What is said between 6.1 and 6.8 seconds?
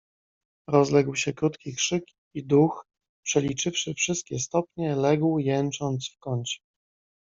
w kącie."